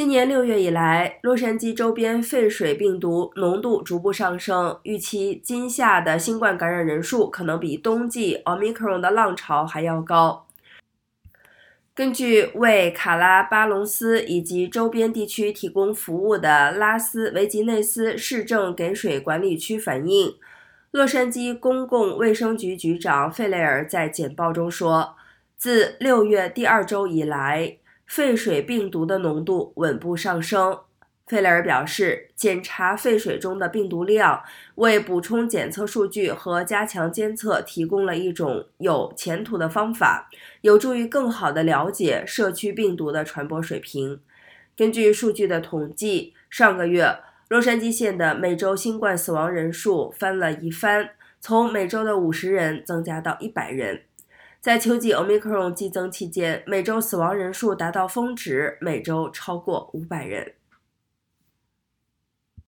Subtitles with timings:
[0.00, 10.46] 今年六月以来，洛杉矶周边废水病毒浓度逐步上升，预期今夏的新冠感染人数可能比冬季奥密克戎的浪潮还要高。
[11.92, 20.34] 根据为卡拉巴隆斯以及周边地区提供服务的拉斯维吉内斯市政给水管理区反映，
[20.92, 25.16] 洛杉矶公共卫生局局长费雷尔在简报中说，
[25.58, 27.76] 自六月第二周以来。
[28.10, 30.76] 废水病毒的浓度稳步上升。
[31.28, 34.42] 费雷尔表示，检查废水中的病毒量
[34.74, 40.28] 为补充检测数据和加强监测提供了一种有前途的方法，
[40.62, 44.20] 有助于更好地了解社区病毒的传播水平。
[44.76, 54.02] 根据数据的统计，上个月洛杉矶县的每周新冠死亡人数翻了一番，从每周的五十人增加到一百人。
[54.60, 60.52] 在秋季奥密克戎激增期间，每周死亡人数达到峰值，每周超过五百人。